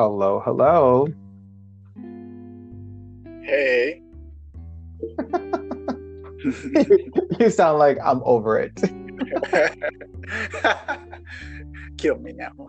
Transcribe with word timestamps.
Hello, 0.00 0.40
hello. 0.46 1.08
Hey. 3.42 4.00
you 7.38 7.50
sound 7.50 7.78
like 7.78 7.98
I'm 8.02 8.22
over 8.24 8.58
it. 8.58 8.80
Kill 11.98 12.18
me 12.18 12.32
now. 12.32 12.52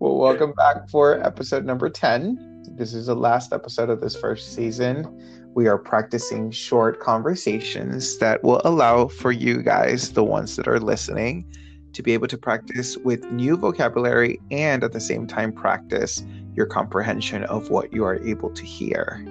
well, 0.00 0.16
welcome 0.16 0.52
back 0.54 0.90
for 0.90 1.24
episode 1.24 1.64
number 1.64 1.88
10. 1.88 2.64
This 2.76 2.92
is 2.92 3.06
the 3.06 3.14
last 3.14 3.52
episode 3.52 3.88
of 3.88 4.00
this 4.00 4.16
first 4.16 4.56
season. 4.56 5.06
We 5.54 5.68
are 5.68 5.78
practicing 5.78 6.50
short 6.50 6.98
conversations 6.98 8.18
that 8.18 8.42
will 8.42 8.62
allow 8.64 9.06
for 9.06 9.30
you 9.30 9.62
guys, 9.62 10.10
the 10.10 10.24
ones 10.24 10.56
that 10.56 10.66
are 10.66 10.80
listening, 10.80 11.46
to 11.92 12.02
be 12.02 12.12
able 12.12 12.28
to 12.28 12.38
practice 12.38 12.96
with 12.98 13.24
new 13.30 13.56
vocabulary 13.56 14.40
and 14.50 14.82
at 14.84 14.92
the 14.92 15.00
same 15.00 15.26
time 15.26 15.52
practice 15.52 16.24
your 16.54 16.66
comprehension 16.66 17.44
of 17.44 17.70
what 17.70 17.92
you 17.92 18.04
are 18.04 18.16
able 18.24 18.50
to 18.50 18.64
hear. 18.64 19.24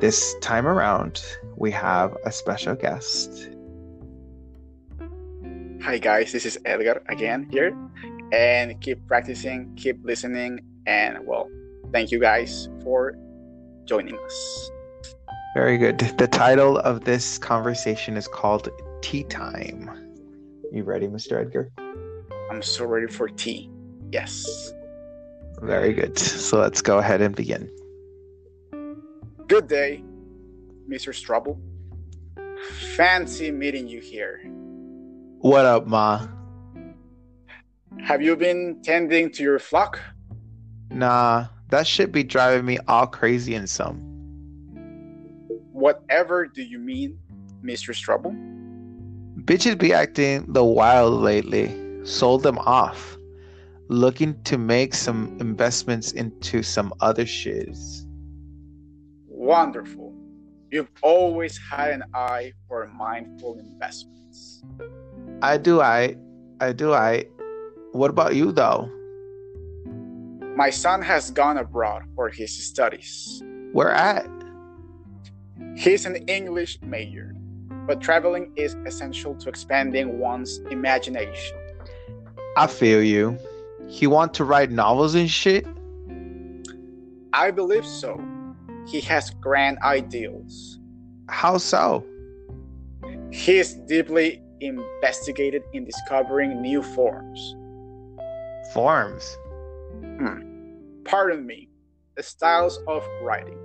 This 0.00 0.34
time 0.40 0.66
around, 0.66 1.22
we 1.56 1.70
have 1.70 2.16
a 2.24 2.32
special 2.32 2.74
guest. 2.74 3.48
Hi, 5.82 5.98
guys, 5.98 6.32
this 6.32 6.46
is 6.46 6.58
Edgar 6.64 7.02
again 7.08 7.48
here. 7.50 7.76
And 8.32 8.80
keep 8.80 9.06
practicing, 9.06 9.74
keep 9.76 9.98
listening, 10.04 10.60
and 10.86 11.18
well, 11.26 11.50
thank 11.92 12.10
you 12.10 12.18
guys 12.18 12.68
for 12.82 13.14
joining 13.84 14.16
us. 14.18 14.70
Very 15.54 15.76
good. 15.76 15.98
The 15.98 16.28
title 16.28 16.78
of 16.78 17.04
this 17.04 17.36
conversation 17.36 18.16
is 18.16 18.26
called 18.26 18.70
Tea 19.02 19.24
Time. 19.24 19.90
You 20.72 20.84
ready, 20.84 21.08
Mr. 21.08 21.38
Edgar? 21.40 21.70
I'm 22.52 22.60
so 22.60 22.84
ready 22.84 23.06
for 23.06 23.30
tea. 23.30 23.70
Yes. 24.10 24.74
Very 25.62 25.94
good. 25.94 26.18
So 26.18 26.58
let's 26.58 26.82
go 26.82 26.98
ahead 26.98 27.22
and 27.22 27.34
begin. 27.34 27.70
Good 29.46 29.68
day, 29.68 30.04
Mr. 30.86 31.14
Strubble. 31.14 31.58
Fancy 32.94 33.50
meeting 33.50 33.88
you 33.88 34.00
here. 34.00 34.42
What 35.38 35.64
up, 35.64 35.86
Ma? 35.86 36.28
Have 38.04 38.20
you 38.20 38.36
been 38.36 38.82
tending 38.82 39.30
to 39.30 39.42
your 39.42 39.58
flock? 39.58 39.98
Nah, 40.90 41.46
that 41.70 41.86
should 41.86 42.12
be 42.12 42.22
driving 42.22 42.66
me 42.66 42.76
all 42.86 43.06
crazy 43.06 43.54
and 43.54 43.68
some. 43.68 43.96
Whatever 45.72 46.46
do 46.48 46.62
you 46.62 46.78
mean, 46.78 47.18
Mr. 47.64 47.94
Strubble? 47.94 48.36
Bitches 49.42 49.78
be 49.78 49.94
acting 49.94 50.44
the 50.52 50.62
wild 50.62 51.22
lately. 51.22 51.81
Sold 52.04 52.42
them 52.42 52.58
off. 52.58 53.16
Looking 53.88 54.42
to 54.44 54.58
make 54.58 54.94
some 54.94 55.36
investments 55.40 56.12
into 56.12 56.62
some 56.62 56.92
other 57.00 57.26
shiz. 57.26 58.06
Wonderful. 59.28 60.14
You've 60.70 60.90
always 61.02 61.58
had 61.58 61.90
an 61.90 62.02
eye 62.14 62.52
for 62.66 62.86
mindful 62.86 63.58
investments. 63.58 64.62
I 65.42 65.58
do 65.58 65.80
I 65.80 66.16
I 66.60 66.72
do 66.72 66.94
I 66.94 67.24
what 67.92 68.08
about 68.08 68.34
you 68.34 68.52
though? 68.52 68.90
My 70.56 70.70
son 70.70 71.02
has 71.02 71.30
gone 71.30 71.58
abroad 71.58 72.02
for 72.14 72.30
his 72.30 72.66
studies. 72.66 73.42
Where 73.72 73.90
at? 73.90 74.26
He's 75.76 76.06
an 76.06 76.16
English 76.28 76.78
major, 76.82 77.34
but 77.86 78.00
traveling 78.00 78.52
is 78.56 78.74
essential 78.86 79.34
to 79.36 79.48
expanding 79.48 80.18
one's 80.18 80.58
imagination. 80.70 81.58
I 82.56 82.66
feel 82.66 83.02
you. 83.02 83.38
He 83.88 84.06
want 84.06 84.34
to 84.34 84.44
write 84.44 84.70
novels 84.70 85.14
and 85.14 85.30
shit? 85.30 85.66
I 87.32 87.50
believe 87.50 87.86
so. 87.86 88.22
He 88.86 89.00
has 89.02 89.30
grand 89.30 89.78
ideals. 89.82 90.78
How 91.28 91.56
so? 91.56 92.04
He 93.30 93.56
is 93.56 93.74
deeply 93.88 94.42
investigated 94.60 95.62
in 95.72 95.86
discovering 95.86 96.60
new 96.60 96.82
forms. 96.82 97.56
Forms? 98.74 99.38
Hmm. 100.02 100.40
Pardon 101.04 101.46
me, 101.46 101.70
the 102.16 102.22
styles 102.22 102.78
of 102.86 103.02
writing. 103.22 103.58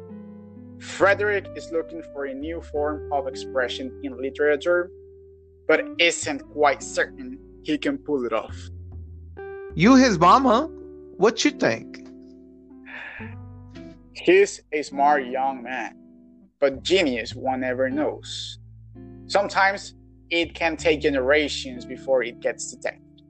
Frederick 0.80 1.48
is 1.56 1.72
looking 1.72 2.04
for 2.14 2.26
a 2.26 2.34
new 2.34 2.62
form 2.62 3.12
of 3.12 3.28
expression 3.28 4.00
in 4.04 4.18
literature, 4.18 4.90
but 5.68 5.84
isn't 6.00 6.40
quite 6.54 6.82
certain 6.82 7.38
he 7.64 7.78
can 7.78 7.98
pull 7.98 8.26
it 8.26 8.32
off. 8.32 8.56
You 9.78 9.94
his 9.94 10.18
mama? 10.18 10.72
What 11.18 11.46
you 11.46 11.52
think? 11.52 12.10
He's 14.14 14.60
a 14.72 14.82
smart 14.82 15.28
young 15.28 15.62
man, 15.62 15.96
but 16.60 16.82
genius 16.82 17.36
one 17.36 17.60
never 17.60 17.88
knows. 17.88 18.58
Sometimes 19.28 19.94
it 20.32 20.56
can 20.56 20.78
take 20.78 21.02
generations 21.02 21.86
before 21.86 22.24
it 22.24 22.40
gets 22.40 22.74
detected. 22.74 23.22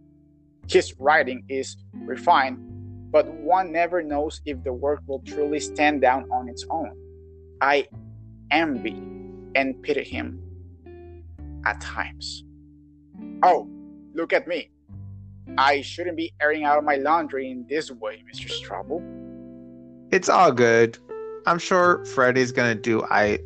His 0.69 0.97
writing 0.97 1.44
is 1.50 1.75
refined, 1.94 3.12
but 3.12 3.28
one 3.28 3.74
never 3.74 4.02
knows 4.02 4.40
if 4.46 4.64
the 4.64 4.72
work 4.72 5.02
will 5.06 5.19
truly 5.24 5.59
stand 5.59 6.00
down 6.00 6.31
on 6.31 6.47
its 6.47 6.66
own. 6.69 6.96
I 7.59 7.90
envy 8.52 8.96
and 9.53 9.84
pity 9.84 10.06
him 10.06 10.41
at 11.66 11.81
times. 11.81 12.46
Oh, 13.44 13.69
look 14.14 14.31
at 14.31 14.47
me. 14.47 14.72
I 15.58 15.81
shouldn't 15.81 16.18
be 16.18 16.34
airing 16.41 16.63
out 16.63 16.84
my 16.84 16.96
laundry 16.96 17.50
in 17.50 17.66
this 17.68 17.91
way, 17.91 18.24
Mr. 18.31 18.50
Strubble. 18.50 19.02
It's 20.12 20.30
all 20.30 20.52
good. 20.52 20.97
I'm 21.46 21.59
sure 21.59 22.03
Freddy's 22.06 22.52
gonna 22.52 22.75
do 22.75 23.03
I. 23.09 23.40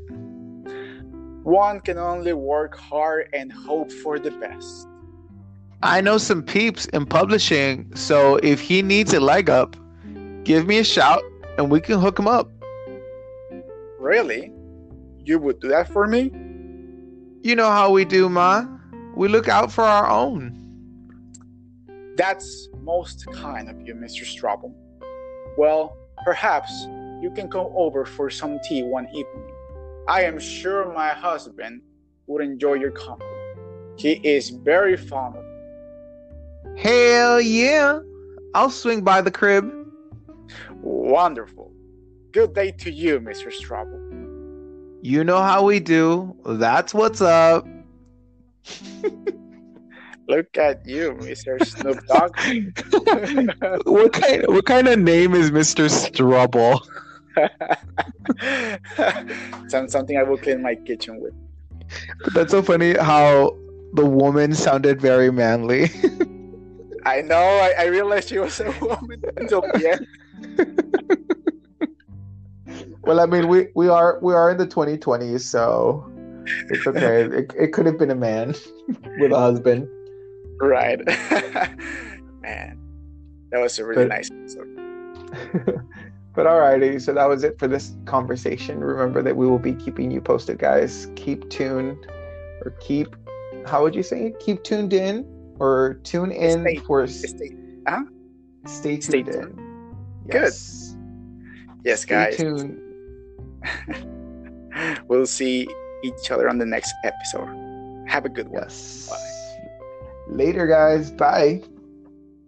One 1.44 1.80
can 1.82 1.98
only 1.98 2.34
work 2.34 2.78
hard 2.78 3.30
and 3.34 3.52
hope 3.52 3.92
for 3.92 4.20
the 4.20 4.32
best. 4.32 4.88
I 5.84 6.02
know 6.02 6.18
some 6.20 6.44
peeps 6.44 6.86
in 6.88 7.06
publishing, 7.08 7.92
so 7.96 8.36
if 8.38 8.60
he 8.60 8.84
needs 8.84 9.14
a 9.14 9.20
leg 9.20 9.50
up, 9.50 9.76
give 10.44 10.68
me 10.68 10.78
a 10.78 10.84
shout 10.84 11.24
and 11.58 11.72
we 11.72 11.82
can 11.82 12.00
hook 12.00 12.20
him 12.20 12.28
up. 12.28 12.52
Really? 14.00 14.54
You 15.26 15.40
would 15.40 15.60
do 15.60 15.70
that 15.70 15.88
for 15.92 16.08
me? 16.08 16.32
You 17.44 17.56
know 17.56 17.72
how 17.72 17.92
we 17.92 18.06
do, 18.06 18.30
Ma. 18.30 18.66
We 19.16 19.28
look 19.28 19.50
out 19.50 19.72
for 19.72 19.84
our 19.84 20.08
own. 20.08 20.61
That's 22.22 22.70
most 22.84 23.26
kind 23.34 23.68
of 23.68 23.82
you, 23.82 23.96
Mr. 23.96 24.22
Strobel. 24.24 24.72
Well, 25.58 25.98
perhaps 26.24 26.72
you 27.20 27.32
can 27.36 27.50
come 27.50 27.70
over 27.74 28.06
for 28.06 28.30
some 28.30 28.60
tea 28.64 28.84
one 28.84 29.08
evening. 29.08 29.52
I 30.08 30.22
am 30.26 30.38
sure 30.38 30.94
my 30.94 31.08
husband 31.08 31.82
would 32.28 32.44
enjoy 32.44 32.76
your 32.76 32.92
company. 32.92 33.28
He 33.98 34.22
is 34.24 34.52
very 34.52 34.98
fond 34.98 35.36
of 35.36 35.44
you. 35.44 36.76
Hell 36.78 37.42
yeah! 37.42 38.02
I'll 38.54 38.70
swing 38.70 39.02
by 39.04 39.22
the 39.22 39.32
crib. 39.32 39.74
Wonderful. 40.84 41.72
Good 42.34 42.54
day 42.54 42.70
to 42.72 42.92
you, 42.92 43.20
Mr. 43.20 43.52
Strobel. 43.52 44.00
You 45.02 45.24
know 45.24 45.42
how 45.42 45.66
we 45.66 45.80
do. 45.80 46.38
That's 46.46 46.94
what's 46.94 47.22
up. 47.22 47.68
Look 50.32 50.58
at 50.58 50.88
you, 50.88 51.12
Mr. 51.20 51.62
Snoop 51.66 52.08
Dogg. 52.08 52.38
what 53.86 54.14
kind 54.14 54.48
what 54.48 54.66
kind 54.66 54.88
of 54.88 54.98
name 54.98 55.34
is 55.34 55.52
Mr. 55.52 55.92
Strubble? 55.92 56.80
Some, 59.70 59.90
something 59.90 60.18
I 60.18 60.24
will 60.24 60.38
clean 60.38 60.62
my 60.62 60.76
kitchen 60.76 61.20
with. 61.20 61.34
That's 62.34 62.52
so 62.52 62.62
funny 62.62 62.94
how 62.94 63.58
the 63.96 64.06
woman 64.06 64.56
sounded 64.56 65.02
very 65.02 65.34
manly. 65.34 65.90
I 67.06 67.20
know, 67.20 67.36
I, 67.36 67.74
I 67.80 67.86
realized 67.88 68.30
she 68.30 68.38
was 68.38 68.58
a 68.62 68.72
woman 68.80 69.22
until 69.36 69.60
the 69.60 69.92
end. 69.92 70.08
well, 73.02 73.20
I 73.20 73.26
mean 73.26 73.50
we, 73.50 73.68
we 73.76 73.90
are 73.90 74.18
we 74.22 74.34
are 74.34 74.50
in 74.50 74.58
the 74.58 74.66
twenty 74.66 74.98
twenties, 74.98 75.44
so 75.44 76.10
it's 76.70 76.88
okay. 76.88 77.24
It, 77.24 77.54
it 77.60 77.74
could 77.74 77.86
have 77.86 77.98
been 77.98 78.12
a 78.12 78.16
man 78.16 78.56
with 79.20 79.34
a 79.34 79.38
husband. 79.38 79.90
Right. 80.62 81.00
Man, 82.42 82.78
that 83.52 83.60
was 83.60 83.80
a 83.80 83.86
really 83.86 84.06
but, 84.06 84.10
nice 84.10 84.30
episode. 84.32 84.68
but 86.36 86.46
alrighty, 86.46 87.02
so 87.02 87.14
that 87.14 87.28
was 87.28 87.44
it 87.44 87.58
for 87.58 87.68
this 87.68 87.96
conversation. 88.06 88.80
Remember 88.80 89.24
that 89.24 89.36
we 89.36 89.48
will 89.48 89.60
be 89.60 89.74
keeping 89.74 90.12
you 90.12 90.22
posted, 90.22 90.60
guys. 90.60 91.08
Keep 91.16 91.50
tuned 91.50 92.08
or 92.64 92.76
keep 92.80 93.16
how 93.66 93.82
would 93.84 93.96
you 93.96 94.04
say 94.04 94.28
it? 94.28 94.40
Keep 94.40 94.64
tuned 94.64 94.94
in 94.94 95.26
or 95.60 96.00
tune 96.04 96.32
in 96.32 96.62
stay, 96.62 96.76
for 96.78 97.08
stay, 97.08 97.56
huh? 97.88 98.04
stay 98.66 98.98
tuned 98.98 99.04
stay 99.04 99.20
in. 99.20 99.26
Tuned. 99.26 99.96
Yes. 100.32 100.96
Good. 100.96 101.82
Yes, 101.86 102.02
stay 102.02 102.10
guys. 102.10 102.38
Tuned. 102.38 102.80
we'll 105.08 105.26
see 105.26 105.68
each 106.04 106.32
other 106.32 106.48
on 106.50 106.58
the 106.58 106.66
next 106.66 106.94
episode. 107.04 107.50
Have 108.08 108.26
a 108.26 108.30
good 108.30 108.48
one. 108.50 108.64
Yes. 108.64 109.10
Bye. 109.10 109.31
Later, 110.28 110.68
guys. 110.68 111.12
Bye. 111.12 111.64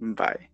Bye. 0.02 0.48